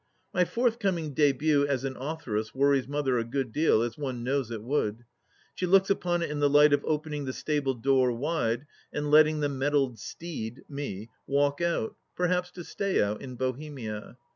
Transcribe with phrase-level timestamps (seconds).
[0.33, 4.63] My forthcoming dibut as an authoress worries Mother a good deal, as one knows it
[4.63, 5.05] would.
[5.53, 9.41] She looks upon it in the light of opening the stable door wide and letting
[9.41, 14.17] the mettled steed— me— ^walk out, perhaps to stay out— in Bohemia.